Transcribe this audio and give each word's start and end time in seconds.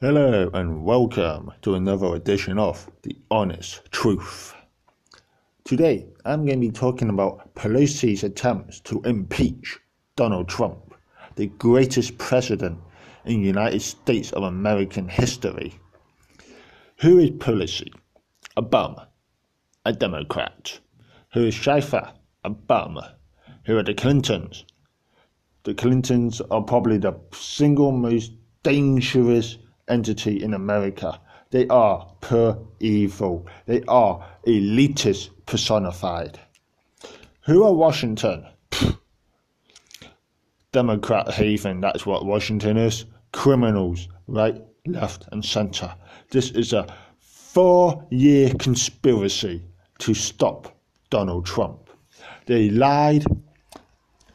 Hello 0.00 0.48
and 0.54 0.84
welcome 0.84 1.50
to 1.62 1.74
another 1.74 2.14
edition 2.14 2.56
of 2.56 2.88
The 3.02 3.16
Honest 3.32 3.80
Truth. 3.90 4.54
Today 5.64 6.06
I'm 6.24 6.46
going 6.46 6.60
to 6.60 6.68
be 6.68 6.70
talking 6.70 7.08
about 7.08 7.52
Pelosi's 7.56 8.22
attempts 8.22 8.78
to 8.82 9.02
impeach 9.02 9.80
Donald 10.14 10.48
Trump, 10.48 10.94
the 11.34 11.48
greatest 11.48 12.16
president 12.16 12.78
in 13.24 13.42
United 13.42 13.82
States 13.82 14.30
of 14.34 14.44
American 14.44 15.08
history. 15.08 15.74
Who 17.00 17.18
is 17.18 17.30
Pelosi? 17.30 17.92
A 18.56 18.62
bum, 18.62 19.00
a 19.84 19.92
Democrat. 19.92 20.78
Who 21.32 21.46
is 21.46 21.56
Schieffer? 21.56 22.12
A 22.44 22.50
bum. 22.50 23.00
Who 23.66 23.76
are 23.76 23.82
the 23.82 23.94
Clintons? 23.94 24.64
The 25.64 25.74
Clintons 25.74 26.40
are 26.52 26.62
probably 26.62 26.98
the 26.98 27.18
single 27.32 27.90
most 27.90 28.30
dangerous 28.62 29.58
entity 29.88 30.42
in 30.42 30.54
America. 30.54 31.20
They 31.50 31.66
are 31.68 32.06
pure 32.20 32.58
evil. 32.80 33.46
They 33.66 33.82
are 33.88 34.24
elitists 34.46 35.30
personified. 35.46 36.38
Who 37.46 37.64
are 37.64 37.72
Washington? 37.72 38.46
Democrat 40.72 41.32
haven, 41.32 41.80
that's 41.80 42.04
what 42.04 42.26
Washington 42.26 42.76
is. 42.76 43.06
Criminals, 43.32 44.08
right, 44.26 44.62
left, 44.86 45.26
and 45.32 45.42
centre. 45.42 45.94
This 46.30 46.50
is 46.50 46.74
a 46.74 46.86
four 47.20 48.06
year 48.10 48.52
conspiracy 48.58 49.62
to 50.00 50.12
stop 50.12 50.76
Donald 51.10 51.46
Trump. 51.46 51.88
They 52.46 52.68
lied 52.70 53.24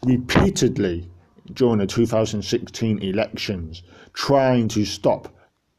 repeatedly 0.03 1.07
during 1.53 1.79
the 1.79 1.87
2016 1.87 2.99
elections, 2.99 3.83
trying 4.13 4.67
to 4.69 4.85
stop 4.85 5.32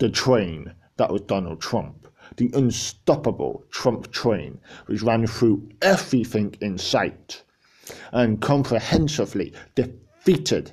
the 0.04 0.10
train 0.10 0.70
that 0.98 1.10
was 1.10 1.22
Donald 1.22 1.62
Trump, 1.62 2.06
the 2.36 2.50
unstoppable 2.52 3.64
Trump 3.70 4.12
train, 4.12 4.60
which 4.84 5.00
ran 5.00 5.26
through 5.26 5.66
everything 5.80 6.54
in 6.60 6.76
sight 6.76 7.42
and 8.12 8.42
comprehensively 8.42 9.50
defeated 9.74 10.72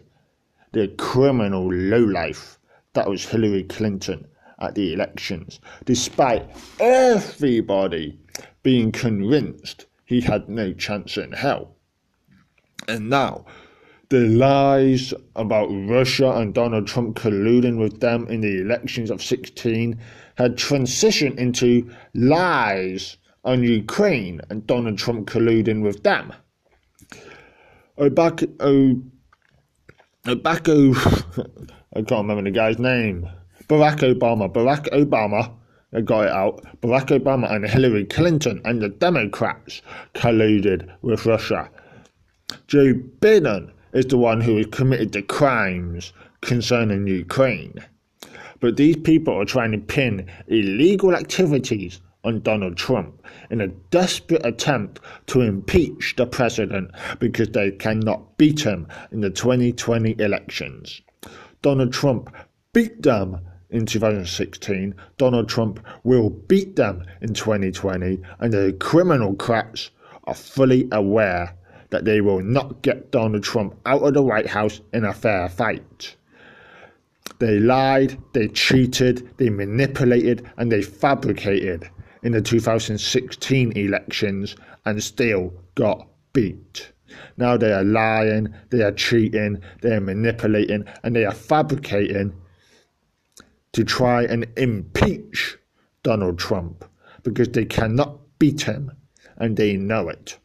the 0.73 0.89
criminal 0.97 1.71
lowlife 1.71 2.59
that 2.91 3.09
was 3.09 3.23
Hillary 3.23 3.63
Clinton 3.63 4.27
at 4.59 4.75
the 4.75 4.91
elections, 4.91 5.61
despite 5.85 6.49
everybody 6.81 8.19
being 8.63 8.91
convinced 8.91 9.85
he 10.03 10.19
had 10.19 10.49
no 10.49 10.73
chance 10.73 11.15
in 11.15 11.31
hell. 11.31 11.77
And 12.89 13.09
now, 13.09 13.45
the 14.11 14.27
lies 14.27 15.13
about 15.37 15.67
Russia 15.67 16.31
and 16.31 16.53
Donald 16.53 16.85
Trump 16.85 17.15
colluding 17.15 17.79
with 17.79 18.01
them 18.01 18.27
in 18.27 18.41
the 18.41 18.59
elections 18.59 19.09
of 19.09 19.23
16 19.23 19.97
had 20.35 20.57
transitioned 20.57 21.37
into 21.37 21.89
lies 22.13 23.15
on 23.45 23.63
Ukraine 23.63 24.41
and 24.49 24.67
Donald 24.67 24.97
Trump 24.97 25.29
colluding 25.29 25.81
with 25.81 26.03
them. 26.03 26.33
Obaka, 27.97 28.47
Obako, 30.25 30.93
I 31.95 32.01
can't 32.01 32.27
remember 32.27 32.43
the 32.43 32.51
guy's 32.51 32.79
name. 32.79 33.29
Barack 33.69 33.99
Obama, 33.99 34.51
Barack 34.51 34.89
Obama, 34.89 35.53
I 35.93 36.01
got 36.01 36.25
it 36.25 36.31
out. 36.31 36.65
Barack 36.81 37.17
Obama 37.17 37.49
and 37.49 37.65
Hillary 37.65 38.03
Clinton 38.03 38.59
and 38.65 38.81
the 38.81 38.89
Democrats 38.89 39.81
colluded 40.15 40.91
with 41.01 41.25
Russia. 41.25 41.69
Joe 42.67 42.93
Biden 43.21 43.71
is 43.93 44.05
the 44.05 44.17
one 44.17 44.41
who 44.41 44.57
has 44.57 44.67
committed 44.67 45.11
the 45.11 45.21
crimes 45.21 46.13
concerning 46.41 47.07
Ukraine. 47.07 47.75
But 48.59 48.77
these 48.77 48.97
people 48.97 49.33
are 49.33 49.45
trying 49.45 49.71
to 49.71 49.77
pin 49.77 50.29
illegal 50.47 51.15
activities 51.15 51.99
on 52.23 52.41
Donald 52.41 52.77
Trump 52.77 53.23
in 53.49 53.61
a 53.61 53.67
desperate 53.67 54.45
attempt 54.45 54.99
to 55.27 55.41
impeach 55.41 56.15
the 56.17 56.27
president 56.27 56.91
because 57.19 57.49
they 57.49 57.71
cannot 57.71 58.37
beat 58.37 58.61
him 58.61 58.87
in 59.11 59.21
the 59.21 59.29
2020 59.29 60.15
elections. 60.19 61.01
Donald 61.61 61.91
Trump 61.93 62.33
beat 62.73 63.01
them 63.01 63.39
in 63.71 63.85
2016. 63.85 64.93
Donald 65.17 65.49
Trump 65.49 65.79
will 66.03 66.29
beat 66.29 66.75
them 66.75 67.03
in 67.21 67.33
2020, 67.33 68.19
and 68.39 68.53
the 68.53 68.75
criminal 68.79 69.33
crats 69.35 69.89
are 70.25 70.35
fully 70.35 70.87
aware 70.91 71.55
that 71.91 72.05
they 72.05 72.21
will 72.21 72.41
not 72.41 72.81
get 72.81 73.11
Donald 73.11 73.43
Trump 73.43 73.75
out 73.85 74.01
of 74.01 74.13
the 74.13 74.21
White 74.23 74.47
House 74.47 74.81
in 74.93 75.05
a 75.05 75.13
fair 75.13 75.47
fight. 75.47 76.15
They 77.39 77.59
lied, 77.59 78.17
they 78.33 78.47
cheated, 78.49 79.29
they 79.37 79.49
manipulated, 79.49 80.49
and 80.57 80.71
they 80.71 80.81
fabricated 80.81 81.89
in 82.23 82.31
the 82.31 82.41
2016 82.41 83.71
elections 83.73 84.55
and 84.85 85.03
still 85.03 85.53
got 85.75 86.07
beat. 86.33 86.91
Now 87.37 87.57
they 87.57 87.73
are 87.73 87.83
lying, 87.83 88.53
they 88.69 88.81
are 88.81 88.91
cheating, 88.91 89.61
they 89.81 89.95
are 89.95 90.01
manipulating, 90.01 90.85
and 91.03 91.15
they 91.15 91.25
are 91.25 91.33
fabricating 91.33 92.33
to 93.73 93.83
try 93.83 94.23
and 94.23 94.45
impeach 94.57 95.57
Donald 96.03 96.39
Trump 96.39 96.85
because 97.23 97.49
they 97.49 97.65
cannot 97.65 98.19
beat 98.39 98.61
him 98.61 98.91
and 99.37 99.57
they 99.57 99.77
know 99.77 100.09
it. 100.09 100.37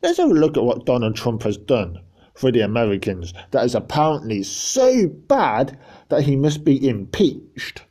Let's 0.00 0.18
have 0.18 0.30
a 0.30 0.34
look 0.34 0.56
at 0.56 0.62
what 0.62 0.86
Donald 0.86 1.16
Trump 1.16 1.42
has 1.42 1.56
done 1.56 1.98
for 2.34 2.52
the 2.52 2.60
Americans 2.60 3.34
that 3.50 3.64
is 3.64 3.74
apparently 3.74 4.44
so 4.44 5.08
bad 5.08 5.76
that 6.08 6.22
he 6.22 6.36
must 6.36 6.64
be 6.64 6.88
impeached. 6.88 7.82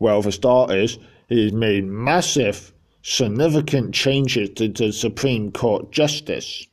Well, 0.00 0.20
for 0.22 0.32
starters, 0.32 0.98
he 1.28 1.44
has 1.44 1.52
made 1.52 1.84
massive, 1.84 2.72
significant 3.02 3.94
changes 3.94 4.50
to 4.56 4.66
the 4.66 4.92
Supreme 4.92 5.52
Court 5.52 5.92
justice. 5.92 6.66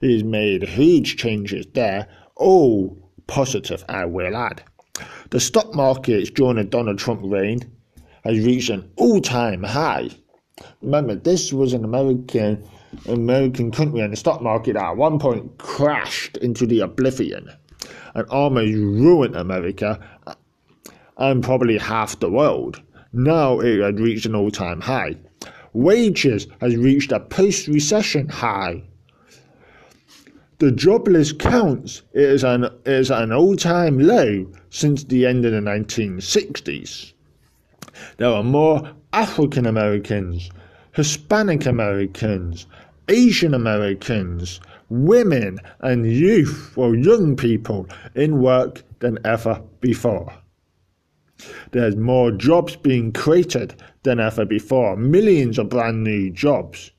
He's 0.00 0.24
made 0.24 0.64
huge 0.64 1.16
changes 1.16 1.64
there, 1.74 2.08
all 2.34 2.98
positive, 3.28 3.84
I 3.88 4.04
will 4.06 4.36
add. 4.36 4.64
The 5.30 5.38
stock 5.38 5.74
market 5.74 6.34
during 6.34 6.56
the 6.56 6.64
Donald 6.64 6.98
Trump 6.98 7.20
reign 7.22 7.60
has 8.24 8.44
reached 8.44 8.70
an 8.70 8.90
all 8.96 9.20
time 9.20 9.62
high. 9.62 10.10
Remember, 10.82 11.14
this 11.14 11.52
was 11.52 11.72
an 11.72 11.84
American 11.84 12.68
American 13.06 13.70
country 13.70 14.00
and 14.00 14.12
the 14.12 14.16
stock 14.16 14.42
market 14.42 14.76
at 14.76 14.96
one 14.96 15.18
point 15.18 15.58
crashed 15.58 16.36
into 16.38 16.66
the 16.66 16.80
oblivion 16.80 17.50
and 18.14 18.26
almost 18.28 18.72
ruined 18.72 19.36
America 19.36 19.98
and 21.16 21.42
probably 21.42 21.78
half 21.78 22.18
the 22.20 22.30
world. 22.30 22.80
Now 23.12 23.60
it 23.60 23.80
had 23.80 24.00
reached 24.00 24.26
an 24.26 24.34
all 24.34 24.50
time 24.50 24.80
high. 24.80 25.16
Wages 25.72 26.46
has 26.60 26.76
reached 26.76 27.12
a 27.12 27.20
post 27.20 27.68
recession 27.68 28.28
high. 28.28 28.82
The 30.58 30.72
jobless 30.72 31.32
counts 31.32 32.02
is 32.14 32.42
an 32.42 32.68
is 32.84 33.10
an 33.10 33.32
all 33.32 33.54
time 33.56 33.98
low 33.98 34.50
since 34.70 35.04
the 35.04 35.24
end 35.26 35.44
of 35.44 35.52
the 35.52 35.60
1960s. 35.60 37.12
There 38.16 38.28
are 38.28 38.42
more 38.42 38.90
African 39.12 39.66
Americans 39.66 40.50
Hispanic 40.98 41.64
Americans, 41.64 42.66
Asian 43.06 43.54
Americans, 43.54 44.58
women, 44.88 45.60
and 45.78 46.10
youth 46.12 46.72
or 46.74 46.96
young 46.96 47.36
people 47.36 47.86
in 48.16 48.40
work 48.42 48.82
than 48.98 49.16
ever 49.24 49.62
before. 49.80 50.32
There's 51.70 51.94
more 51.94 52.32
jobs 52.32 52.74
being 52.74 53.12
created 53.12 53.80
than 54.02 54.18
ever 54.18 54.44
before, 54.44 54.96
millions 54.96 55.56
of 55.56 55.68
brand 55.68 56.02
new 56.02 56.30
jobs. 56.30 56.90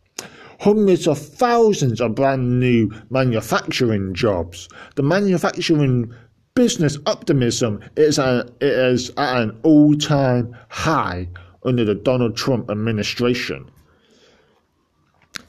Hundreds 0.61 1.05
of 1.05 1.17
thousands 1.17 1.99
of 1.99 2.15
brand 2.15 2.57
new 2.57 2.89
manufacturing 3.09 4.13
jobs. 4.13 4.69
The 4.95 5.03
manufacturing 5.03 6.13
business 6.55 6.97
optimism 7.05 7.81
is, 7.97 8.17
a, 8.17 8.49
is 8.61 9.09
at 9.17 9.41
an 9.41 9.59
all 9.63 9.93
time 9.95 10.55
high 10.69 11.27
under 11.65 11.83
the 11.83 11.95
Donald 11.95 12.37
Trump 12.37 12.71
administration. 12.71 13.69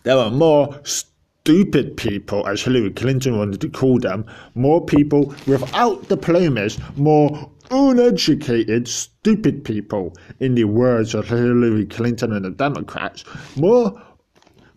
There 0.02 0.16
are 0.16 0.30
more 0.30 0.80
stupid 0.84 1.98
people, 1.98 2.46
as 2.46 2.62
Hillary 2.62 2.90
Clinton 2.90 3.36
wanted 3.36 3.60
to 3.60 3.68
call 3.68 3.98
them, 3.98 4.24
more 4.54 4.82
people 4.82 5.34
without 5.46 6.08
diplomas, 6.08 6.78
more 6.96 7.50
uneducated, 7.70 8.88
stupid 8.88 9.62
people, 9.62 10.16
in 10.40 10.54
the 10.54 10.64
words 10.64 11.14
of 11.14 11.28
Hillary 11.28 11.84
Clinton 11.84 12.32
and 12.32 12.46
the 12.46 12.50
Democrats, 12.50 13.24
more, 13.56 14.00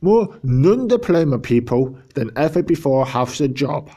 more 0.02 0.38
non 0.44 0.90
diploma 0.90 1.40
people 1.40 1.98
than 2.16 2.30
ever 2.36 2.62
before 2.62 3.06
have 3.06 3.40
a 3.40 3.48
job. 3.48 3.90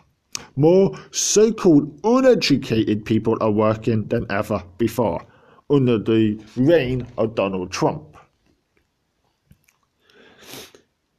More 0.55 0.97
so 1.11 1.53
called 1.53 1.99
uneducated 2.05 3.05
people 3.05 3.37
are 3.41 3.51
working 3.51 4.07
than 4.07 4.27
ever 4.31 4.63
before 4.79 5.27
under 5.71 5.99
the 5.99 6.41
reign 6.57 7.05
of 7.19 7.35
Donald 7.35 7.73
Trump. 7.73 8.16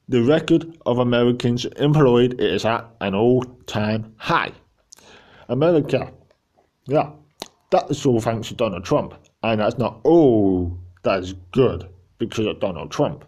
The 0.10 0.24
record 0.24 0.78
of 0.86 1.00
Americans 1.00 1.66
employed 1.66 2.40
is 2.40 2.64
at 2.66 2.86
an 3.02 3.14
all 3.14 3.44
time 3.66 4.14
high. 4.18 4.52
America, 5.50 6.12
yeah, 6.86 7.12
That's 7.72 8.06
all 8.06 8.22
thanks 8.22 8.48
to 8.48 8.54
Donald 8.54 8.86
Trump. 8.86 9.14
And 9.44 9.60
that's 9.60 9.78
not 9.78 10.00
all 10.04 10.78
that 11.04 11.20
is 11.20 11.34
good 11.52 11.90
because 12.18 12.46
of 12.46 12.60
Donald 12.60 12.92
Trump. 12.92 13.26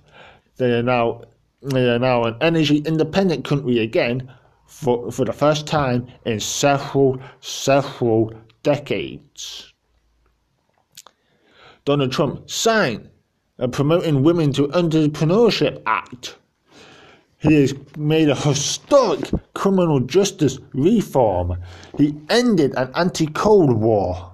They 0.57 0.71
are 0.71 0.83
now 0.83 1.21
they 1.61 1.89
are 1.89 1.99
now 1.99 2.23
an 2.23 2.35
energy 2.39 2.77
independent 2.77 3.43
country 3.43 3.79
again 3.79 4.31
for, 4.65 5.11
for 5.11 5.25
the 5.25 5.33
first 5.33 5.67
time 5.67 6.07
in 6.25 6.39
several, 6.39 7.19
several 7.41 8.33
decades. 8.63 9.73
Donald 11.83 12.11
Trump 12.11 12.49
signed 12.49 13.09
a 13.57 13.67
Promoting 13.67 14.23
Women 14.23 14.53
to 14.53 14.67
Entrepreneurship 14.69 15.81
Act. 15.85 16.37
He 17.39 17.61
has 17.61 17.73
made 17.97 18.29
a 18.29 18.35
historic 18.35 19.31
criminal 19.53 20.01
justice 20.01 20.59
reform. 20.73 21.57
He 21.97 22.15
ended 22.29 22.73
an 22.75 22.91
anti 22.95 23.27
Cold 23.27 23.73
War. 23.73 24.31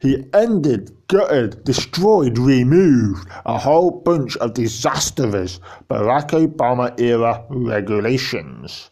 He 0.00 0.24
ended, 0.32 0.96
gutted, 1.08 1.64
destroyed, 1.64 2.38
removed 2.38 3.28
a 3.44 3.58
whole 3.58 3.90
bunch 3.90 4.36
of 4.38 4.54
disastrous 4.54 5.60
Barack 5.88 6.30
Obama 6.30 6.98
era 6.98 7.44
regulations. 7.50 8.90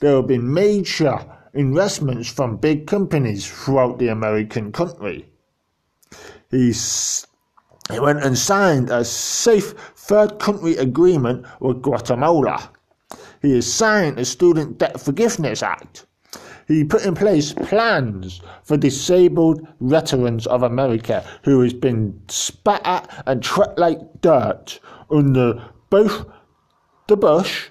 There 0.00 0.16
have 0.16 0.26
been 0.26 0.52
major 0.52 1.18
investments 1.54 2.30
from 2.30 2.56
big 2.56 2.86
companies 2.86 3.46
throughout 3.46 3.98
the 3.98 4.08
American 4.08 4.72
country. 4.72 5.26
He's, 6.50 7.26
he 7.90 8.00
went 8.00 8.22
and 8.24 8.36
signed 8.36 8.90
a 8.90 9.04
safe 9.04 9.72
third 9.96 10.38
country 10.38 10.76
agreement 10.76 11.46
with 11.60 11.82
Guatemala. 11.82 12.70
He 13.42 13.54
has 13.54 13.72
signed 13.72 14.18
a 14.18 14.24
Student 14.24 14.78
Debt 14.78 15.00
Forgiveness 15.00 15.62
Act. 15.62 16.06
He 16.68 16.84
put 16.84 17.04
in 17.04 17.14
place 17.14 17.52
plans 17.52 18.40
for 18.62 18.76
disabled 18.76 19.66
veterans 19.80 20.46
of 20.46 20.62
America 20.62 21.24
who 21.42 21.60
has 21.62 21.72
been 21.72 22.20
spat 22.28 22.80
at 22.84 23.24
and 23.26 23.42
treated 23.42 23.78
like 23.78 24.20
dirt 24.20 24.78
under 25.10 25.64
both 25.88 26.26
the 27.08 27.16
Bush, 27.16 27.70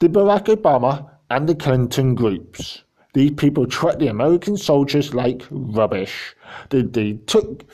the 0.00 0.08
Barack 0.08 0.54
Obama, 0.54 1.08
and 1.30 1.48
the 1.48 1.54
Clinton 1.54 2.14
groups. 2.14 2.82
These 3.14 3.32
people 3.32 3.66
treat 3.66 3.98
the 3.98 4.08
American 4.08 4.56
soldiers 4.56 5.14
like 5.14 5.46
rubbish. 5.50 6.36
They, 6.68 6.82
they 6.82 7.14
took 7.14 7.64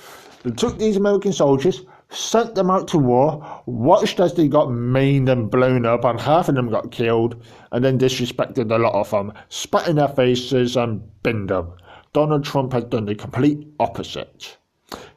they 0.46 0.52
took 0.52 0.78
these 0.78 0.96
American 0.96 1.32
soldiers, 1.32 1.82
sent 2.08 2.54
them 2.54 2.70
out 2.70 2.87
to 2.87 2.98
war, 2.98 3.62
watched 3.66 4.20
as 4.20 4.34
they 4.34 4.46
got 4.46 4.70
maimed 4.70 5.28
and 5.28 5.50
blown 5.50 5.84
up, 5.84 6.04
and 6.04 6.20
half 6.20 6.48
of 6.48 6.54
them 6.54 6.70
got 6.70 6.93
killed, 6.93 7.44
and 7.72 7.84
then 7.84 7.98
disrespected 7.98 8.70
a 8.70 8.78
lot 8.78 8.94
of 8.94 9.10
them, 9.10 9.32
spat 9.48 9.88
in 9.88 9.96
their 9.96 10.06
faces, 10.06 10.76
and 10.76 11.02
binned 11.25 11.50
them. 11.50 11.72
Donald 12.12 12.44
Trump 12.44 12.72
has 12.75 12.84
done 12.84 13.06
the 13.06 13.16
complete 13.16 13.66
opposite. 13.81 14.56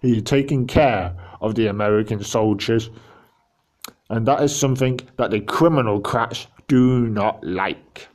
He's 0.02 0.24
taking 0.24 0.66
care 0.66 1.16
of 1.42 1.54
the 1.54 1.68
American 1.68 2.24
soldiers, 2.24 2.90
and 4.10 4.26
that 4.26 4.42
is 4.42 4.56
something 4.56 5.00
that 5.18 5.30
the 5.30 5.42
criminal 5.42 6.02
crats 6.02 6.48
do 6.68 7.06
not 7.06 7.44
like. 7.44 8.08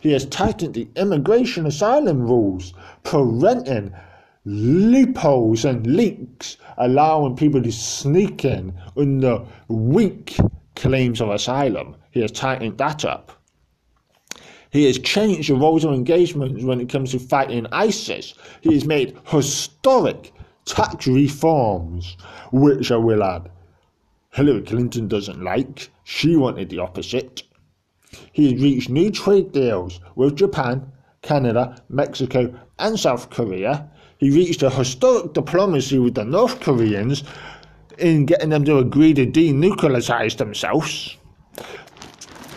He 0.00 0.12
has 0.12 0.24
tightened 0.26 0.74
the 0.74 0.86
immigration 0.94 1.66
asylum 1.66 2.20
rules, 2.20 2.74
preventing 3.02 3.92
loopholes 4.44 5.64
and 5.64 5.86
leaks, 5.86 6.58
allowing 6.76 7.36
people 7.36 7.62
to 7.62 7.72
sneak 7.72 8.44
in 8.44 8.74
under 8.96 9.44
weak 9.68 10.36
claims 10.76 11.20
of 11.20 11.30
asylum. 11.30 11.96
He 12.10 12.20
has 12.20 12.30
tightened 12.30 12.78
that 12.78 13.04
up. 13.04 13.32
He 14.70 14.84
has 14.86 14.98
changed 14.98 15.50
the 15.50 15.54
roles 15.54 15.84
of 15.84 15.92
engagement 15.94 16.62
when 16.64 16.80
it 16.80 16.88
comes 16.88 17.12
to 17.12 17.18
fighting 17.18 17.66
ISIS. 17.70 18.34
He 18.60 18.74
has 18.74 18.84
made 18.84 19.16
historic 19.26 20.32
tax 20.64 21.06
reforms, 21.06 22.16
which 22.52 22.90
I 22.90 22.96
will 22.96 23.22
add. 23.22 23.50
Hillary 24.32 24.62
Clinton 24.62 25.06
doesn't 25.06 25.42
like. 25.42 25.90
She 26.02 26.34
wanted 26.34 26.70
the 26.70 26.80
opposite. 26.80 27.44
He 28.32 28.52
has 28.52 28.60
reached 28.60 28.90
new 28.90 29.10
trade 29.10 29.52
deals 29.52 30.00
with 30.16 30.36
Japan, 30.36 30.90
Canada, 31.22 31.80
Mexico, 31.88 32.52
and 32.78 32.98
South 32.98 33.30
Korea 33.30 33.88
he 34.18 34.30
reached 34.30 34.62
a 34.62 34.70
historic 34.70 35.32
diplomacy 35.32 35.98
with 35.98 36.14
the 36.14 36.24
North 36.24 36.60
Koreans 36.60 37.24
in 37.98 38.26
getting 38.26 38.50
them 38.50 38.64
to 38.64 38.78
agree 38.78 39.14
to 39.14 39.26
denuclearize 39.26 40.36
themselves. 40.36 41.16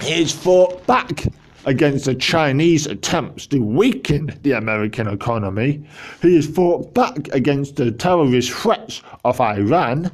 He 0.02 0.12
has 0.22 0.32
fought 0.32 0.86
back 0.88 1.26
against 1.66 2.06
the 2.06 2.16
Chinese 2.16 2.88
attempts 2.88 3.46
to 3.48 3.60
weaken 3.60 4.40
the 4.44 4.54
American 4.54 5.08
economy. 5.08 5.86
He 6.22 6.36
has 6.36 6.48
fought 6.48 6.94
back 6.94 7.28
against 7.34 7.76
the 7.76 7.92
terrorist 7.92 8.52
threats 8.52 9.02
of 9.26 9.42
Iran. 9.42 10.12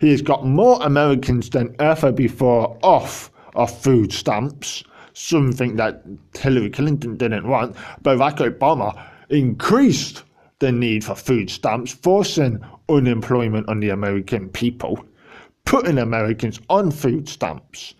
He 0.00 0.10
has 0.10 0.22
got 0.22 0.46
more 0.46 0.82
Americans 0.82 1.50
than 1.50 1.76
ever 1.78 2.10
before 2.10 2.78
off 2.82 3.30
of 3.54 3.70
food 3.82 4.12
stamps, 4.12 4.82
something 5.12 5.76
that 5.76 6.02
Hillary 6.38 6.70
Clinton 6.70 7.16
didn't 7.16 7.46
want. 7.46 7.76
Barack 8.02 8.38
Obama 8.38 8.98
increased 9.28 10.22
the 10.60 10.70
need 10.70 11.02
for 11.02 11.14
food 11.14 11.50
stamps, 11.50 11.92
forcing 11.92 12.60
unemployment 12.88 13.68
on 13.68 13.80
the 13.80 13.88
American 13.88 14.48
people, 14.48 15.04
putting 15.64 15.98
Americans 15.98 16.60
on 16.68 16.90
food 16.90 17.28
stamps. 17.28 17.94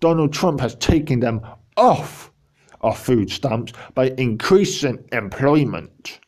Donald 0.00 0.32
Trump 0.32 0.60
has 0.60 0.74
taken 0.76 1.20
them 1.20 1.40
off 1.76 2.30
of 2.80 2.98
food 2.98 3.30
stamps 3.30 3.72
by 3.94 4.10
increasing 4.18 5.02
employment. 5.12 6.20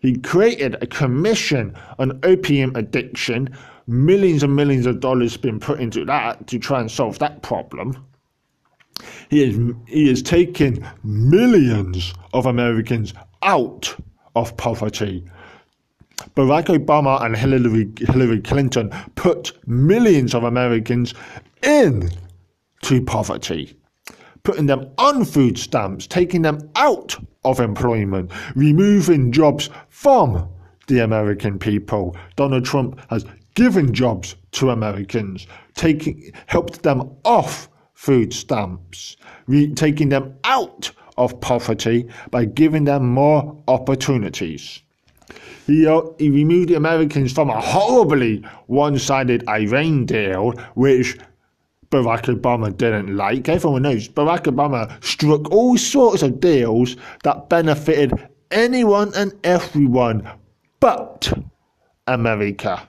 He 0.00 0.16
created 0.16 0.76
a 0.82 0.86
commission 0.86 1.74
on 1.98 2.18
opium 2.24 2.74
addiction. 2.74 3.56
Millions 3.86 4.42
and 4.42 4.54
millions 4.54 4.86
of 4.86 5.00
dollars 5.00 5.36
been 5.36 5.60
put 5.60 5.80
into 5.80 6.04
that 6.06 6.46
to 6.48 6.58
try 6.58 6.80
and 6.80 6.90
solve 6.90 7.18
that 7.20 7.42
problem. 7.42 8.06
He 9.28 9.42
is, 9.42 9.58
he 9.86 10.10
is 10.10 10.22
taking 10.22 10.86
millions 11.02 12.14
of 12.32 12.46
Americans 12.46 13.12
out 13.42 13.94
of 14.34 14.56
poverty. 14.56 15.24
Barack 16.36 16.66
Obama 16.66 17.22
and 17.24 17.36
Hillary, 17.36 17.90
Hillary 17.98 18.40
Clinton 18.40 18.90
put 19.14 19.52
millions 19.66 20.34
of 20.34 20.44
Americans 20.44 21.14
into 21.62 23.04
poverty, 23.06 23.76
putting 24.42 24.66
them 24.66 24.90
on 24.98 25.24
food 25.24 25.58
stamps, 25.58 26.06
taking 26.06 26.42
them 26.42 26.70
out 26.76 27.16
of 27.44 27.60
employment, 27.60 28.30
removing 28.54 29.32
jobs 29.32 29.70
from 29.88 30.48
the 30.86 31.00
American 31.00 31.58
people. 31.58 32.16
Donald 32.36 32.64
Trump 32.64 33.00
has 33.10 33.24
given 33.54 33.92
jobs 33.92 34.36
to 34.52 34.70
Americans, 34.70 35.46
taking 35.74 36.32
helped 36.46 36.82
them 36.82 37.10
off 37.24 37.68
food 37.94 38.32
stamps, 38.32 39.16
re- 39.46 39.72
taking 39.74 40.08
them 40.08 40.34
out 40.44 40.90
of 41.16 41.40
poverty 41.40 42.08
by 42.30 42.44
giving 42.44 42.84
them 42.84 43.08
more 43.08 43.56
opportunities. 43.68 44.80
He, 45.66 45.86
uh, 45.86 46.02
he 46.18 46.30
removed 46.30 46.68
the 46.68 46.74
Americans 46.74 47.32
from 47.32 47.48
a 47.50 47.60
horribly 47.60 48.44
one 48.66 48.98
sided 48.98 49.48
Iran 49.48 50.04
deal, 50.04 50.52
which 50.74 51.18
Barack 51.90 52.24
Obama 52.24 52.76
didn't 52.76 53.16
like. 53.16 53.48
Everyone 53.48 53.82
knows 53.82 54.08
Barack 54.08 54.44
Obama 54.44 55.02
struck 55.02 55.50
all 55.50 55.78
sorts 55.78 56.22
of 56.22 56.40
deals 56.40 56.96
that 57.22 57.48
benefited 57.48 58.12
anyone 58.50 59.12
and 59.14 59.32
everyone 59.44 60.28
but 60.80 61.32
America. 62.06 62.86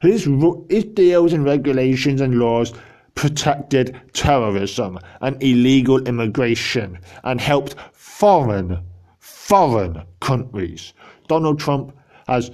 His, 0.00 0.28
his 0.68 0.84
deals 0.84 1.32
and 1.32 1.44
regulations 1.44 2.20
and 2.20 2.38
laws 2.38 2.72
protected 3.16 4.00
terrorism 4.12 4.98
and 5.22 5.42
illegal 5.42 5.98
immigration 6.06 6.98
and 7.24 7.40
helped 7.40 7.74
foreign, 7.92 8.78
foreign 9.18 10.02
countries. 10.20 10.92
Donald 11.26 11.58
Trump 11.58 11.96
has 12.28 12.52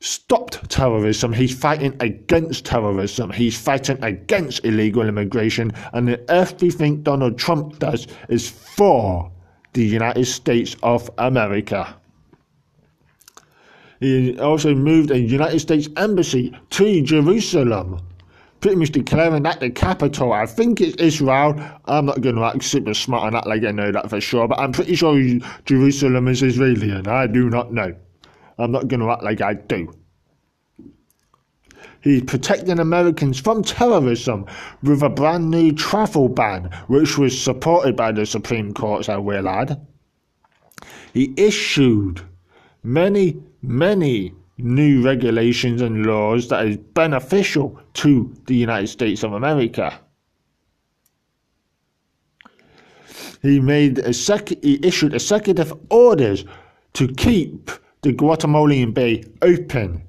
stopped 0.00 0.68
terrorism. 0.70 1.32
He's 1.32 1.58
fighting 1.58 1.96
against 2.00 2.66
terrorism. 2.66 3.30
He's 3.30 3.58
fighting 3.58 3.98
against 4.04 4.64
illegal 4.64 5.02
immigration. 5.02 5.72
And 5.92 6.10
everything 6.28 7.02
Donald 7.02 7.38
Trump 7.38 7.78
does 7.78 8.06
is 8.28 8.48
for 8.48 9.32
the 9.72 9.84
United 9.84 10.26
States 10.26 10.76
of 10.82 11.10
America. 11.18 11.96
He 13.98 14.38
also 14.38 14.74
moved 14.74 15.10
a 15.10 15.18
United 15.18 15.60
States 15.60 15.88
embassy 15.96 16.54
to 16.70 17.02
Jerusalem 17.02 18.00
pretty 18.66 18.80
much 18.80 18.90
declaring 18.90 19.44
that 19.44 19.60
the 19.60 19.70
capital. 19.70 20.32
I 20.32 20.44
think 20.44 20.80
it's 20.80 21.00
Israel. 21.00 21.54
I'm 21.84 22.04
not 22.04 22.20
going 22.20 22.34
to 22.34 22.42
act 22.42 22.64
super 22.64 22.94
smart 22.94 23.22
on 23.22 23.34
that, 23.34 23.46
like 23.46 23.62
I 23.62 23.70
know 23.70 23.92
that 23.92 24.10
for 24.10 24.20
sure, 24.20 24.48
but 24.48 24.58
I'm 24.58 24.72
pretty 24.72 24.96
sure 24.96 25.16
Jerusalem 25.66 26.26
is 26.26 26.42
Israeli, 26.42 26.90
and 26.90 27.06
I 27.06 27.28
do 27.28 27.48
not 27.48 27.72
know. 27.72 27.94
I'm 28.58 28.72
not 28.72 28.88
going 28.88 28.98
to 28.98 29.10
act 29.12 29.22
like 29.22 29.40
I 29.40 29.54
do. 29.54 29.94
He's 32.00 32.24
protecting 32.24 32.80
Americans 32.80 33.38
from 33.38 33.62
terrorism 33.62 34.46
with 34.82 35.00
a 35.04 35.10
brand 35.10 35.48
new 35.48 35.70
travel 35.70 36.28
ban, 36.28 36.64
which 36.88 37.16
was 37.16 37.40
supported 37.40 37.94
by 37.94 38.10
the 38.10 38.26
Supreme 38.26 38.74
Court, 38.74 39.08
I 39.08 39.18
will 39.18 39.48
add. 39.48 39.80
He 41.14 41.32
issued 41.36 42.20
many, 42.82 43.36
many 43.62 44.34
new 44.58 45.02
regulations 45.02 45.82
and 45.82 46.06
laws 46.06 46.48
that 46.48 46.66
is 46.66 46.76
beneficial 46.76 47.78
to 47.94 48.34
the 48.46 48.54
United 48.54 48.86
States 48.86 49.22
of 49.22 49.32
America. 49.32 49.98
He 53.42 53.60
made 53.60 53.98
a 53.98 54.12
sec- 54.12 54.62
he 54.62 54.80
issued 54.82 55.14
executive 55.14 55.72
orders 55.90 56.44
to 56.94 57.06
keep 57.08 57.70
the 58.02 58.12
Guantanamo 58.12 58.86
Bay 58.92 59.24
open. 59.42 60.02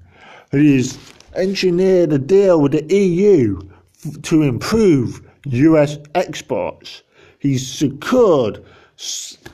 He's 0.51 0.97
engineered 1.35 2.13
a 2.13 2.17
deal 2.17 2.61
with 2.61 2.71
the 2.71 2.95
EU 2.95 3.59
f- 4.05 4.21
to 4.23 4.43
improve 4.43 5.21
US 5.45 5.97
exports. 6.15 7.03
He's 7.39 7.67
secured, 7.67 8.63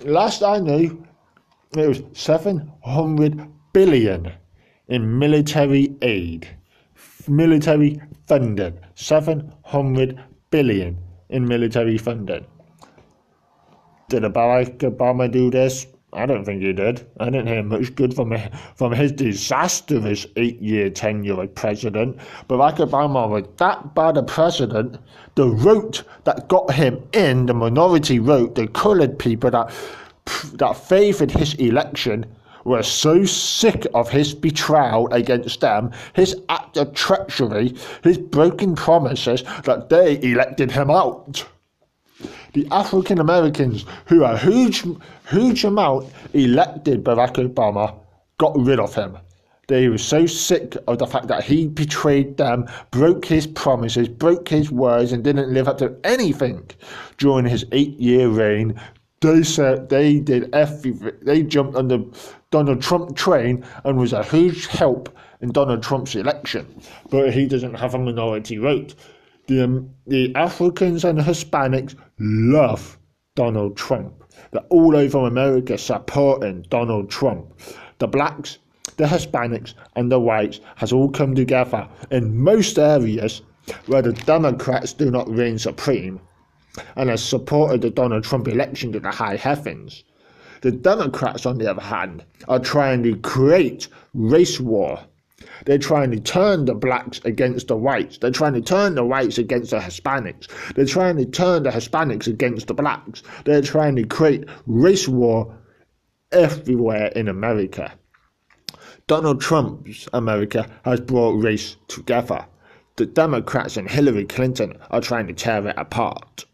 last 0.05 0.43
I 0.43 0.59
knew, 0.59 1.05
it 1.75 1.87
was 1.87 2.03
700 2.13 3.47
billion 3.73 4.31
in 4.87 5.19
military 5.19 5.95
aid, 6.01 6.47
military 7.27 8.01
funding, 8.27 8.77
700 8.95 10.23
billion 10.51 10.97
in 11.29 11.47
military 11.47 11.97
funding. 11.97 12.45
Did 14.09 14.23
Barack 14.23 14.77
Obama 14.79 15.31
do 15.31 15.49
this? 15.49 15.87
I 16.15 16.27
don't 16.27 16.45
think 16.45 16.61
he 16.61 16.73
did. 16.73 17.07
I 17.19 17.25
didn't 17.25 17.47
hear 17.47 17.63
much 17.63 17.95
good 17.95 18.13
from 18.13 18.37
from 18.75 18.91
his 18.91 19.11
disastrous 19.11 20.27
eight-year 20.35 20.91
tenure 20.91 21.41
as 21.41 21.49
president. 21.55 22.17
Barack 22.47 22.77
Obama 22.77 23.27
was 23.27 23.45
that 23.57 23.95
bad 23.95 24.17
a 24.17 24.23
president. 24.23 24.97
The 25.35 25.47
vote 25.47 26.03
that 26.25 26.47
got 26.49 26.71
him 26.71 27.01
in, 27.13 27.47
the 27.47 27.53
minority 27.53 28.19
vote, 28.19 28.55
the 28.55 28.67
coloured 28.67 29.17
people 29.17 29.49
that 29.51 29.73
that 30.53 30.77
favoured 30.77 31.31
his 31.31 31.55
election, 31.55 32.25
were 32.63 32.83
so 32.83 33.25
sick 33.25 33.85
of 33.93 34.09
his 34.09 34.33
betrayal 34.33 35.11
against 35.11 35.61
them, 35.61 35.91
his 36.13 36.35
act 36.49 36.77
of 36.77 36.93
treachery, 36.93 37.75
his 38.03 38.17
broken 38.17 38.75
promises, 38.75 39.43
that 39.65 39.89
they 39.89 40.21
elected 40.21 40.71
him 40.71 40.89
out. 40.89 41.45
The 42.53 42.67
African 42.71 43.19
Americans, 43.19 43.85
who 44.05 44.23
a 44.23 44.37
huge, 44.37 44.83
huge 45.29 45.63
amount 45.63 46.07
elected 46.33 47.03
Barack 47.03 47.35
Obama, 47.35 47.95
got 48.37 48.57
rid 48.57 48.79
of 48.79 48.93
him. 48.93 49.17
They 49.67 49.87
were 49.87 49.97
so 49.97 50.25
sick 50.25 50.75
of 50.87 50.99
the 50.99 51.07
fact 51.07 51.27
that 51.27 51.43
he 51.43 51.67
betrayed 51.67 52.37
them, 52.37 52.67
broke 52.91 53.25
his 53.25 53.47
promises, 53.47 54.09
broke 54.09 54.49
his 54.49 54.69
words, 54.69 55.13
and 55.13 55.23
didn't 55.23 55.53
live 55.53 55.69
up 55.69 55.77
to 55.77 55.95
anything 56.03 56.69
during 57.17 57.45
his 57.45 57.65
eight-year 57.71 58.27
reign. 58.27 58.79
They 59.23 59.41
said 59.43 59.87
they 59.87 60.19
did 60.19 60.53
everything. 60.53 61.13
They 61.21 61.43
jumped 61.43 61.77
on 61.77 61.87
the 61.87 62.05
Donald 62.51 62.81
Trump 62.81 63.15
train 63.15 63.63
and 63.85 63.97
was 63.97 64.11
a 64.11 64.21
huge 64.21 64.67
help 64.67 65.07
in 65.39 65.53
Donald 65.53 65.81
Trump's 65.81 66.13
election. 66.15 66.81
But 67.09 67.33
he 67.33 67.47
doesn't 67.47 67.75
have 67.75 67.93
a 67.95 67.99
minority 67.99 68.57
vote. 68.57 68.95
The, 69.47 69.63
um, 69.63 69.91
the 70.07 70.35
Africans 70.35 71.05
and 71.05 71.19
Hispanics 71.19 71.95
love 72.19 72.97
Donald 73.35 73.77
Trump. 73.77 74.13
They're 74.51 74.61
all 74.63 74.93
over 74.97 75.19
America 75.19 75.77
supporting 75.77 76.63
Donald 76.63 77.09
Trump. 77.09 77.57
The 77.99 78.07
blacks, 78.07 78.57
the 78.97 79.05
Hispanics, 79.05 79.73
and 79.95 80.11
the 80.11 80.19
whites 80.19 80.59
has 80.75 80.91
all 80.91 81.09
come 81.09 81.33
together 81.33 81.87
in 82.11 82.43
most 82.43 82.77
areas 82.77 83.41
where 83.85 84.01
the 84.01 84.11
Democrats 84.11 84.91
do 84.91 85.09
not 85.09 85.33
reign 85.33 85.57
supreme 85.57 86.19
and 86.95 87.09
has 87.09 87.23
supported 87.23 87.81
the 87.81 87.89
Donald 87.89 88.23
Trump 88.23 88.47
election 88.47 88.91
to 88.91 88.99
the 88.99 89.11
high 89.11 89.35
heavens. 89.35 90.03
The 90.61 90.71
Democrats, 90.71 91.45
on 91.45 91.57
the 91.57 91.69
other 91.69 91.81
hand, 91.81 92.23
are 92.47 92.59
trying 92.59 93.03
to 93.03 93.15
create 93.17 93.87
race 94.13 94.59
war. 94.59 94.99
They're 95.65 95.77
trying 95.77 96.11
to 96.11 96.19
turn 96.19 96.65
the 96.65 96.73
blacks 96.73 97.19
against 97.25 97.67
the 97.67 97.75
whites. 97.75 98.17
They're 98.17 98.31
trying 98.31 98.53
to 98.53 98.61
turn 98.61 98.95
the 98.95 99.03
whites 99.03 99.37
against 99.37 99.71
the 99.71 99.79
Hispanics. 99.79 100.47
They're 100.73 100.85
trying 100.85 101.17
to 101.17 101.25
turn 101.25 101.63
the 101.63 101.69
Hispanics 101.69 102.27
against 102.27 102.67
the 102.67 102.73
blacks. 102.73 103.23
They're 103.43 103.61
trying 103.61 103.97
to 103.97 104.05
create 104.05 104.45
race 104.65 105.07
war 105.07 105.53
everywhere 106.31 107.07
in 107.07 107.27
America. 107.27 107.93
Donald 109.07 109.41
Trump's 109.41 110.07
America 110.13 110.69
has 110.85 111.01
brought 111.01 111.43
race 111.43 111.75
together. 111.89 112.45
The 112.95 113.05
Democrats 113.05 113.75
and 113.75 113.89
Hillary 113.89 114.25
Clinton 114.25 114.77
are 114.91 115.01
trying 115.01 115.27
to 115.27 115.33
tear 115.33 115.67
it 115.67 115.75
apart. 115.77 116.45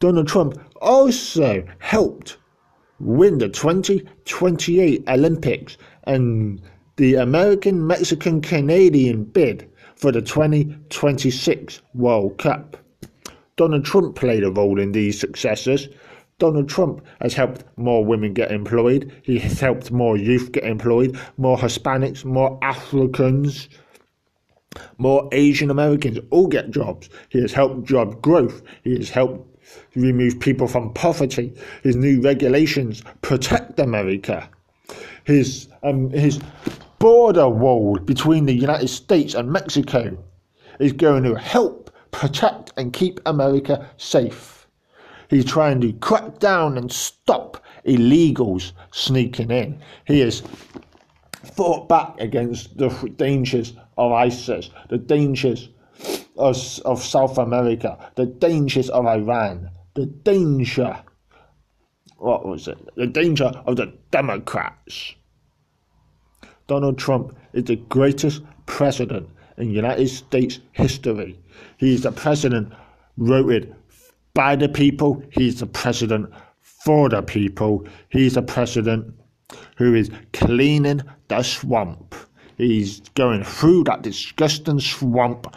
Donald 0.00 0.28
Trump 0.28 0.58
also 0.80 1.62
helped 1.78 2.38
win 3.00 3.36
the 3.36 3.50
2028 3.50 5.04
Olympics 5.06 5.76
and 6.04 6.60
the 6.96 7.16
American, 7.16 7.86
Mexican, 7.86 8.40
Canadian 8.40 9.24
bid 9.24 9.70
for 9.96 10.10
the 10.10 10.22
2026 10.22 11.82
World 11.92 12.38
Cup. 12.38 12.78
Donald 13.56 13.84
Trump 13.84 14.16
played 14.16 14.42
a 14.42 14.50
role 14.50 14.80
in 14.80 14.92
these 14.92 15.20
successes. 15.20 15.88
Donald 16.38 16.70
Trump 16.70 17.04
has 17.20 17.34
helped 17.34 17.64
more 17.76 18.02
women 18.02 18.32
get 18.32 18.50
employed. 18.50 19.12
He 19.20 19.38
has 19.40 19.60
helped 19.60 19.90
more 19.90 20.16
youth 20.16 20.50
get 20.52 20.64
employed, 20.64 21.18
more 21.36 21.58
Hispanics, 21.58 22.24
more 22.24 22.58
Africans, 22.62 23.68
more 24.96 25.28
Asian 25.32 25.70
Americans 25.70 26.18
all 26.30 26.46
get 26.46 26.70
jobs. 26.70 27.10
He 27.28 27.42
has 27.42 27.52
helped 27.52 27.86
job 27.86 28.22
growth. 28.22 28.62
He 28.82 28.96
has 28.96 29.10
helped 29.10 29.49
remove 29.94 30.40
people 30.40 30.68
from 30.68 30.92
poverty. 30.94 31.52
His 31.82 31.96
new 31.96 32.20
regulations 32.20 33.02
protect 33.22 33.78
America. 33.78 34.48
His 35.24 35.68
um, 35.82 36.10
his 36.10 36.40
border 36.98 37.48
wall 37.48 37.98
between 37.98 38.46
the 38.46 38.52
United 38.52 38.88
States 38.88 39.34
and 39.34 39.50
Mexico 39.50 40.16
is 40.78 40.92
going 40.92 41.22
to 41.24 41.34
help 41.34 41.90
protect 42.10 42.72
and 42.76 42.92
keep 42.92 43.20
America 43.26 43.88
safe. 43.96 44.66
He's 45.28 45.44
trying 45.44 45.80
to 45.82 45.92
crack 45.94 46.38
down 46.40 46.76
and 46.76 46.90
stop 46.90 47.62
illegals 47.86 48.72
sneaking 48.92 49.50
in. 49.50 49.78
He 50.04 50.20
has 50.20 50.42
fought 51.54 51.88
back 51.88 52.20
against 52.20 52.76
the 52.76 52.88
dangers 53.16 53.72
of 53.96 54.12
ISIS, 54.12 54.70
the 54.88 54.98
dangers 54.98 55.68
of, 56.40 56.80
of 56.84 57.02
South 57.02 57.38
America, 57.38 57.98
the 58.16 58.26
dangers 58.26 58.90
of 58.90 59.06
Iran, 59.06 59.70
the 59.94 60.06
danger, 60.06 60.98
what 62.16 62.46
was 62.46 62.66
it? 62.68 62.78
The 62.96 63.06
danger 63.06 63.52
of 63.66 63.76
the 63.76 63.92
Democrats. 64.10 65.14
Donald 66.66 66.98
Trump 66.98 67.36
is 67.52 67.64
the 67.64 67.76
greatest 67.76 68.42
president 68.66 69.28
in 69.58 69.70
United 69.70 70.08
States 70.08 70.60
history. 70.72 71.38
He 71.78 71.94
is 71.94 72.02
the 72.02 72.12
president 72.12 72.72
voted 73.18 73.74
by 74.34 74.56
the 74.56 74.68
people. 74.68 75.22
He's 75.30 75.60
the 75.60 75.66
president 75.66 76.30
for 76.60 77.08
the 77.08 77.22
people. 77.22 77.86
He's 78.08 78.34
the 78.34 78.42
president 78.42 79.14
who 79.76 79.94
is 79.94 80.10
cleaning 80.32 81.02
the 81.28 81.42
swamp. 81.42 82.14
He's 82.56 83.00
going 83.14 83.42
through 83.42 83.84
that 83.84 84.02
disgusting 84.02 84.80
swamp 84.80 85.54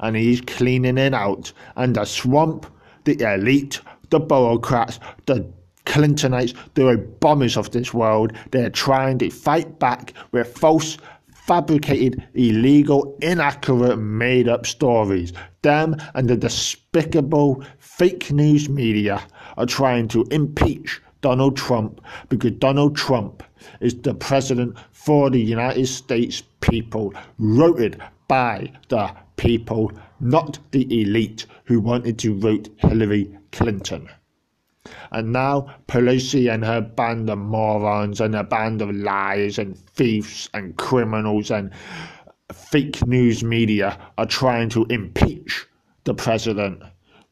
and 0.00 0.16
he's 0.16 0.40
cleaning 0.40 0.98
it 0.98 1.14
out. 1.14 1.52
And 1.76 1.96
the 1.96 2.04
swamp, 2.04 2.66
the 3.04 3.20
elite, 3.20 3.80
the 4.10 4.20
bureaucrats, 4.20 5.00
the 5.26 5.46
Clintonites, 5.84 6.54
the 6.74 6.96
bombers 7.20 7.56
of 7.56 7.70
this 7.70 7.94
world, 7.94 8.32
they're 8.50 8.70
trying 8.70 9.18
to 9.18 9.30
fight 9.30 9.78
back 9.78 10.12
with 10.32 10.56
false, 10.58 10.98
fabricated, 11.46 12.26
illegal, 12.34 13.16
inaccurate, 13.22 13.96
made 13.96 14.48
up 14.48 14.66
stories. 14.66 15.32
Them 15.62 15.96
and 16.14 16.28
the 16.28 16.36
despicable 16.36 17.64
fake 17.78 18.32
news 18.32 18.68
media 18.68 19.22
are 19.56 19.66
trying 19.66 20.08
to 20.08 20.26
impeach 20.30 21.00
Donald 21.20 21.56
Trump 21.56 22.00
because 22.28 22.52
Donald 22.52 22.96
Trump 22.96 23.42
is 23.80 23.94
the 24.02 24.14
president 24.14 24.76
for 24.92 25.30
the 25.30 25.40
United 25.40 25.86
States 25.86 26.42
people, 26.60 27.14
voted 27.38 28.02
by 28.28 28.72
the 28.88 29.14
people, 29.36 29.92
not 30.20 30.58
the 30.70 31.02
elite 31.02 31.46
who 31.64 31.80
wanted 31.80 32.18
to 32.18 32.38
vote 32.38 32.68
Hillary 32.78 33.36
Clinton. 33.52 34.08
And 35.10 35.32
now 35.32 35.74
Pelosi 35.88 36.52
and 36.52 36.64
her 36.64 36.80
band 36.80 37.28
of 37.28 37.38
morons 37.38 38.20
and 38.20 38.34
a 38.34 38.44
band 38.44 38.82
of 38.82 38.94
liars 38.94 39.58
and 39.58 39.76
thieves 39.76 40.48
and 40.54 40.76
criminals 40.76 41.50
and 41.50 41.72
fake 42.52 43.04
news 43.06 43.42
media 43.42 43.98
are 44.18 44.26
trying 44.26 44.68
to 44.70 44.86
impeach 44.90 45.66
the 46.04 46.14
president 46.14 46.82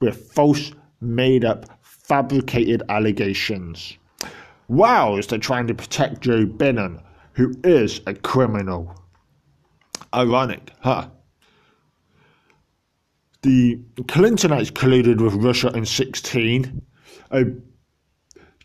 with 0.00 0.32
false, 0.32 0.72
made 1.00 1.44
up, 1.44 1.66
fabricated 1.82 2.82
allegations. 2.88 3.96
Whilst 4.68 5.30
they're 5.30 5.38
trying 5.38 5.66
to 5.68 5.74
protect 5.74 6.22
Joe 6.22 6.46
Biden, 6.46 7.02
who 7.32 7.54
is 7.62 8.00
a 8.06 8.14
criminal. 8.14 8.94
Ironic, 10.14 10.71
huh? 10.80 11.09
The 13.42 13.78
Clintonites 13.97 14.73
colluded 14.73 15.21
with 15.21 15.35
Russia 15.35 15.71
in 15.75 15.85
16 15.85 16.80
uh, 17.30 17.44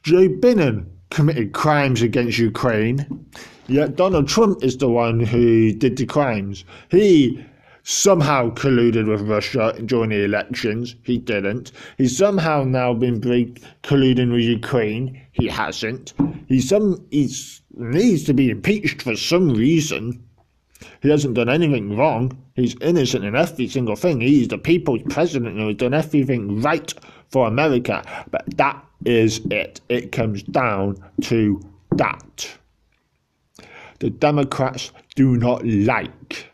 Joe 0.03 0.29
Biden 0.29 0.85
committed 1.09 1.53
crimes 1.53 2.01
against 2.01 2.37
Ukraine. 2.37 3.25
Yet 3.67 3.95
Donald 3.95 4.27
Trump 4.27 4.63
is 4.63 4.77
the 4.77 4.89
one 4.89 5.19
who 5.19 5.73
did 5.73 5.97
the 5.97 6.05
crimes. 6.05 6.65
He 6.89 7.43
somehow 7.83 8.51
colluded 8.51 9.07
with 9.07 9.21
Russia 9.21 9.75
during 9.85 10.11
the 10.11 10.23
elections. 10.23 10.95
He 11.03 11.17
didn't. 11.17 11.71
He's 11.97 12.15
somehow 12.17 12.63
now 12.63 12.93
been 12.93 13.21
colluding 13.21 14.31
with 14.31 14.41
Ukraine. 14.41 15.19
He 15.31 15.47
hasn't. 15.47 16.13
He 16.47 16.61
some 16.61 17.05
he 17.09 17.29
needs 17.73 18.23
to 18.25 18.33
be 18.33 18.49
impeached 18.49 19.01
for 19.01 19.15
some 19.15 19.49
reason. 19.49 20.23
He 21.01 21.09
hasn't 21.09 21.35
done 21.35 21.49
anything 21.49 21.97
wrong. 21.97 22.37
He's 22.55 22.75
innocent 22.81 23.25
in 23.25 23.35
every 23.35 23.67
single 23.67 23.95
thing. 23.95 24.21
He's 24.21 24.47
the 24.47 24.57
people's 24.57 25.01
president 25.09 25.57
who 25.57 25.67
has 25.67 25.77
done 25.77 25.93
everything 25.93 26.61
right 26.61 26.93
for 27.29 27.47
America. 27.47 28.03
But 28.31 28.57
that 28.57 28.83
is 29.05 29.41
it. 29.49 29.81
It 29.89 30.11
comes 30.11 30.43
down 30.43 30.97
to 31.23 31.61
that. 31.95 32.57
The 33.99 34.09
Democrats 34.09 34.91
do 35.15 35.35
not 35.35 35.65
like 35.65 36.49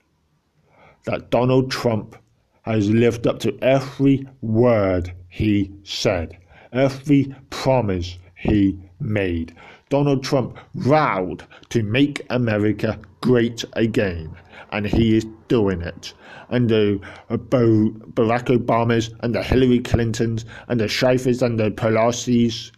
that 1.05 1.29
Donald 1.29 1.69
Trump 1.71 2.15
has 2.63 2.89
lived 2.89 3.27
up 3.27 3.39
to 3.39 3.55
every 3.61 4.27
word 4.41 5.13
he 5.29 5.71
said, 5.83 6.37
every 6.73 7.35
promise 7.51 8.17
he 8.35 8.79
made. 8.99 9.53
Donald 9.89 10.23
Trump 10.23 10.57
vowed 10.73 11.43
to 11.69 11.83
make 11.83 12.25
America 12.29 12.99
great 13.21 13.63
again, 13.73 14.35
and 14.71 14.85
he 14.87 15.15
is 15.15 15.25
doing 15.47 15.81
it. 15.81 16.13
And 16.49 16.69
the 16.69 16.99
uh, 17.29 17.37
Barack 17.37 18.45
Obamas 18.45 19.13
and 19.21 19.35
the 19.35 19.43
Hillary 19.43 19.79
Clintons 19.79 20.45
and 20.67 20.79
the 20.79 20.85
Schieffers 20.85 21.41
and 21.41 21.59
the 21.59 21.71
Pelosi's 21.71 22.71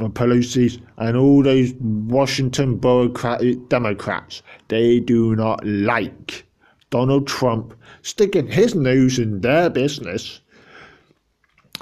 and 0.00 0.12
Pelosi's 0.12 0.78
and 0.96 1.16
all 1.16 1.42
those 1.42 1.72
Washington 1.74 2.76
bureaucratic 2.78 3.68
Democrats, 3.68 4.42
they 4.66 4.98
do 4.98 5.36
not 5.36 5.64
like 5.64 6.44
Donald 6.90 7.28
Trump 7.28 7.74
sticking 8.02 8.48
his 8.48 8.74
nose 8.74 9.18
in 9.18 9.40
their 9.40 9.70
business 9.70 10.40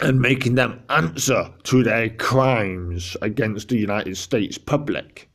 and 0.00 0.20
making 0.20 0.54
them 0.54 0.82
answer 0.88 1.52
to 1.64 1.82
their 1.82 2.08
crimes 2.11 3.16
against 3.22 3.68
the 3.68 3.76
United 3.76 4.16
States 4.16 4.58
public. 4.58 5.28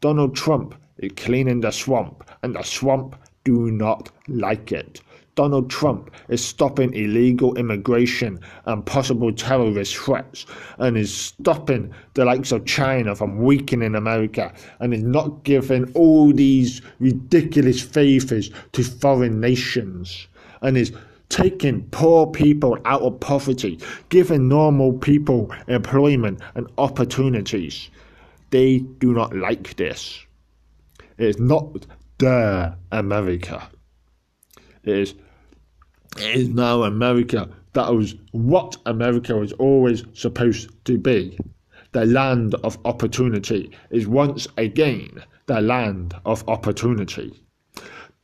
Donald 0.00 0.34
Trump 0.34 0.74
is 0.98 1.12
cleaning 1.16 1.60
the 1.60 1.70
swamp, 1.70 2.28
and 2.42 2.54
the 2.54 2.62
swamp 2.62 3.16
do 3.44 3.70
not 3.70 4.10
like 4.28 4.72
it. 4.72 5.00
Donald 5.36 5.68
Trump 5.68 6.10
is 6.30 6.42
stopping 6.42 6.94
illegal 6.94 7.54
immigration 7.56 8.40
and 8.64 8.84
possible 8.86 9.30
terrorist 9.30 9.94
threats 9.94 10.46
and 10.78 10.96
is 10.96 11.14
stopping 11.14 11.92
the 12.14 12.24
likes 12.24 12.52
of 12.52 12.64
China 12.64 13.14
from 13.14 13.36
weakening 13.42 13.94
America 13.94 14.50
and 14.80 14.94
is 14.94 15.02
not 15.02 15.44
giving 15.44 15.92
all 15.92 16.32
these 16.32 16.80
ridiculous 17.00 17.82
favors 17.82 18.50
to 18.72 18.82
foreign 18.82 19.38
nations 19.38 20.26
and 20.62 20.78
is 20.78 20.90
taking 21.28 21.82
poor 21.90 22.26
people 22.26 22.78
out 22.84 23.02
of 23.02 23.20
poverty, 23.20 23.78
giving 24.08 24.48
normal 24.48 24.92
people 24.92 25.52
employment 25.68 26.40
and 26.54 26.70
opportunities. 26.78 27.90
They 28.50 28.78
do 28.78 29.12
not 29.12 29.34
like 29.34 29.76
this. 29.76 30.24
It 31.18 31.26
is 31.26 31.38
not 31.38 31.86
their 32.18 32.76
America. 32.92 33.68
It 34.84 34.96
is 34.96 35.14
is 36.18 36.48
now 36.48 36.84
America. 36.84 37.48
That 37.74 37.94
was 37.94 38.14
what 38.32 38.76
America 38.86 39.36
was 39.36 39.52
always 39.52 40.04
supposed 40.14 40.70
to 40.86 40.96
be. 40.96 41.38
The 41.92 42.06
land 42.06 42.54
of 42.64 42.78
opportunity 42.84 43.70
is 43.90 44.06
once 44.06 44.46
again 44.56 45.22
the 45.46 45.60
land 45.60 46.14
of 46.24 46.46
opportunity. 46.48 47.32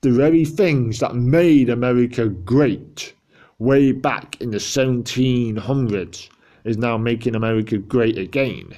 The 0.02 0.10
very 0.10 0.44
things 0.44 0.98
that 0.98 1.14
made 1.14 1.70
America 1.70 2.26
great 2.26 3.14
way 3.60 3.92
back 3.92 4.36
in 4.40 4.50
the 4.50 4.58
1700s 4.58 6.28
is 6.64 6.76
now 6.76 6.96
making 6.98 7.36
America 7.36 7.78
great 7.78 8.18
again. 8.18 8.74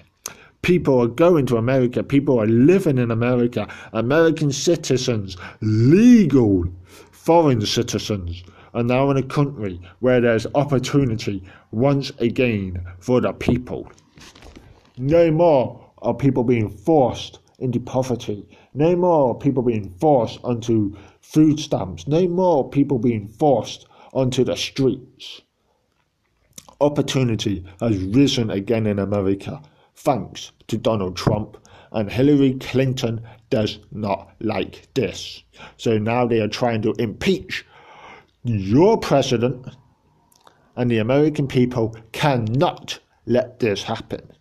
People 0.61 1.01
are 1.01 1.07
going 1.07 1.47
to 1.47 1.57
America, 1.57 2.03
people 2.03 2.39
are 2.39 2.47
living 2.47 2.99
in 2.99 3.11
America, 3.11 3.67
American 3.95 4.53
citizens, 4.53 5.39
legal 5.63 6.67
foreign 7.11 7.65
citizens 7.65 8.45
are 8.75 8.83
now 8.83 9.11
in 9.11 9.17
a 9.17 9.23
country 9.23 9.81
where 10.01 10.21
there's 10.21 10.47
opportunity 10.55 11.43
once 11.71 12.13
again 12.19 12.85
for 12.99 13.23
the 13.23 13.33
people. 13.33 13.91
No 14.99 15.31
more 15.31 15.91
are 16.03 16.13
people 16.13 16.45
being 16.45 16.69
forced 16.69 17.39
into 17.65 17.81
poverty. 17.81 18.47
No 18.75 18.95
more 18.95 19.37
people 19.39 19.63
being 19.63 19.91
forced 19.99 20.39
onto 20.45 20.97
food 21.21 21.59
stamps. 21.59 22.07
No 22.07 22.29
more 22.29 22.69
people 22.69 22.99
being 22.99 23.27
forced 23.29 23.87
onto 24.13 24.45
the 24.45 24.57
streets. 24.57 25.41
Opportunity 26.81 27.65
has 27.81 27.97
risen 27.99 28.51
again 28.51 28.87
in 28.87 28.99
America 28.99 29.63
thanks 29.97 30.53
to 30.69 30.77
Donald 30.77 31.17
Trump 31.17 31.57
and 31.93 32.11
Hillary 32.11 32.55
Clinton 32.55 33.23
does 33.51 33.79
not 33.93 34.35
like 34.41 34.89
this. 34.95 35.43
So 35.77 35.97
now 35.99 36.27
they 36.27 36.41
are 36.41 36.49
trying 36.49 36.83
to 36.83 36.93
impeach 36.99 37.65
your 38.43 38.99
president 38.99 39.67
and 40.77 40.91
the 40.91 40.99
American 40.99 41.47
people 41.47 41.97
cannot 42.13 42.99
let 43.27 43.61
this 43.61 43.83
happen. 43.85 44.33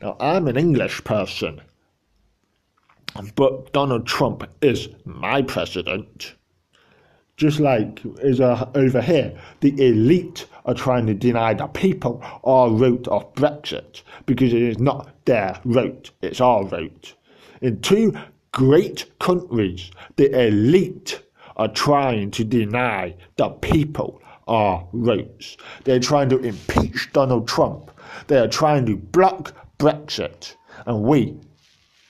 Now, 0.00 0.16
I'm 0.20 0.46
an 0.46 0.56
English 0.56 1.02
person, 1.04 1.60
but 3.34 3.72
Donald 3.72 4.06
Trump 4.06 4.48
is 4.62 4.88
my 5.04 5.42
president. 5.42 6.34
Just 7.36 7.60
like 7.60 8.00
is 8.18 8.40
uh, 8.40 8.68
over 8.74 9.00
here, 9.00 9.32
the 9.60 9.70
elite 9.86 10.46
are 10.64 10.74
trying 10.74 11.06
to 11.06 11.14
deny 11.14 11.54
the 11.54 11.68
people 11.68 12.20
our 12.42 12.68
vote 12.68 13.06
of 13.08 13.32
Brexit 13.34 14.02
because 14.26 14.52
it 14.52 14.62
is 14.62 14.78
not 14.78 15.24
their 15.24 15.60
vote, 15.64 16.10
it's 16.20 16.40
our 16.40 16.64
vote. 16.64 17.14
In 17.60 17.80
two 17.80 18.12
great 18.52 19.10
countries, 19.20 19.90
the 20.16 20.48
elite 20.48 21.22
are 21.56 21.68
trying 21.68 22.30
to 22.32 22.44
deny 22.44 23.14
the 23.36 23.50
people 23.50 24.20
our 24.48 24.86
votes. 24.92 25.56
They're 25.84 26.00
trying 26.00 26.28
to 26.30 26.38
impeach 26.38 27.12
Donald 27.12 27.46
Trump. 27.46 27.90
They 28.26 28.38
are 28.38 28.48
trying 28.48 28.86
to 28.86 28.96
block 28.96 29.54
Brexit. 29.78 30.54
And 30.86 31.02
we 31.02 31.36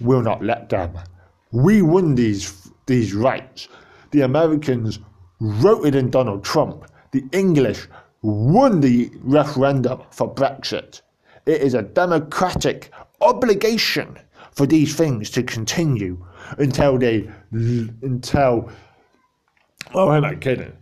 will 0.01 0.23
not 0.23 0.43
let 0.43 0.69
them. 0.69 0.99
We 1.53 1.83
won 1.83 2.15
these, 2.15 2.71
these 2.87 3.15
rights. 3.15 3.69
The 4.11 4.23
Americans 4.23 4.99
voted 5.41 5.95
in 5.95 6.11
Donald 6.11 6.45
Trump. 6.45 6.85
The 7.13 7.25
English 7.33 7.89
won 8.23 8.81
the 8.81 9.11
referendum 9.21 10.03
for 10.11 10.33
Brexit. 10.33 11.01
It 11.47 11.63
is 11.63 11.75
a 11.75 11.83
democratic 11.83 12.91
obligation 13.21 14.19
for 14.53 14.67
these 14.67 14.95
things 14.95 15.31
to 15.31 15.43
continue 15.43 16.25
until 16.59 16.99
they 16.99 17.31
until 17.53 18.71
Oh, 19.95 20.13
am 20.13 20.25
I 20.25 20.35
kidding? 20.35 20.73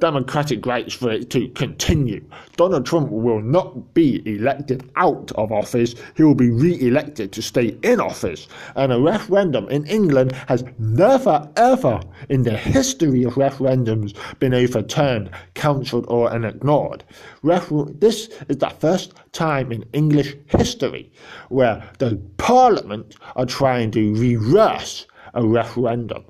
Democratic 0.00 0.64
rights 0.64 0.94
for 0.94 1.10
it 1.10 1.28
to 1.30 1.48
continue. 1.48 2.24
Donald 2.56 2.86
Trump 2.86 3.10
will 3.10 3.42
not 3.42 3.92
be 3.92 4.22
elected 4.26 4.90
out 4.96 5.30
of 5.32 5.52
office, 5.52 5.94
he 6.16 6.22
will 6.22 6.34
be 6.34 6.50
re 6.50 6.80
elected 6.80 7.30
to 7.32 7.42
stay 7.42 7.76
in 7.82 8.00
office. 8.00 8.48
And 8.74 8.90
a 8.90 8.98
referendum 8.98 9.68
in 9.68 9.86
England 9.86 10.32
has 10.48 10.64
never, 10.78 11.46
ever 11.56 12.00
in 12.30 12.42
the 12.42 12.56
history 12.56 13.22
of 13.22 13.34
referendums 13.34 14.16
been 14.38 14.54
overturned, 14.54 15.30
cancelled, 15.52 16.06
or 16.08 16.34
ignored. 16.34 17.04
Refer- 17.42 17.92
this 17.92 18.28
is 18.48 18.56
the 18.56 18.70
first 18.70 19.12
time 19.32 19.72
in 19.72 19.84
English 19.92 20.34
history 20.46 21.12
where 21.50 21.82
the 21.98 22.16
Parliament 22.38 23.14
are 23.36 23.46
trying 23.46 23.90
to 23.90 24.14
reverse 24.14 25.06
a 25.34 25.46
referendum 25.46 26.24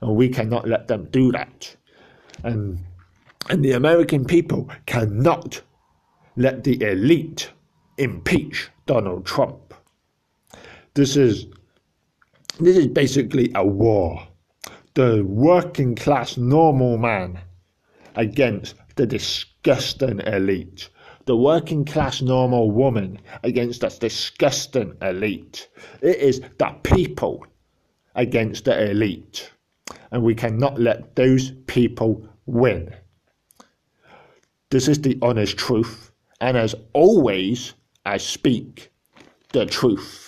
and 0.00 0.16
we 0.16 0.28
cannot 0.28 0.68
let 0.68 0.88
them 0.88 1.08
do 1.10 1.32
that. 1.32 1.74
And, 2.42 2.78
and 3.48 3.64
the 3.64 3.72
American 3.72 4.24
people 4.24 4.68
cannot 4.86 5.60
let 6.36 6.64
the 6.64 6.80
elite 6.82 7.50
impeach 7.98 8.70
Donald 8.86 9.24
Trump. 9.24 9.74
This 10.94 11.16
is 11.16 11.46
this 12.60 12.76
is 12.76 12.86
basically 12.86 13.50
a 13.54 13.66
war. 13.66 14.28
The 14.94 15.24
working 15.24 15.96
class 15.96 16.36
normal 16.36 16.98
man 16.98 17.40
against 18.14 18.76
the 18.94 19.06
disgusting 19.06 20.20
elite. 20.20 20.88
The 21.26 21.36
working 21.36 21.84
class 21.84 22.22
normal 22.22 22.70
woman 22.70 23.18
against 23.42 23.80
the 23.80 23.88
disgusting 23.88 24.96
elite. 25.02 25.68
It 26.00 26.18
is 26.18 26.40
the 26.58 26.76
people 26.84 27.44
against 28.14 28.66
the 28.66 28.90
elite 28.90 29.50
and 30.10 30.22
we 30.22 30.34
cannot 30.34 30.80
let 30.80 31.16
those 31.16 31.50
people 31.66 32.28
win. 32.46 32.94
This 34.70 34.88
is 34.88 35.00
the 35.00 35.18
honest 35.22 35.56
truth, 35.56 36.10
and 36.40 36.56
as 36.56 36.74
always, 36.92 37.74
I 38.04 38.16
speak 38.16 38.90
the 39.52 39.66
truth. 39.66 40.23